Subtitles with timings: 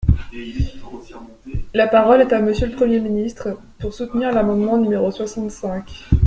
[1.75, 6.09] La parole est à Monsieur le Premier ministre, pour soutenir l’amendement numéro soixante-cinq.